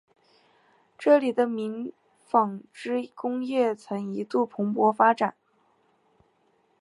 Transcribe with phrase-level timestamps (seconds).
[0.97, 1.91] 这里的棉
[2.25, 5.35] 纺织工业曾一度蓬勃发展。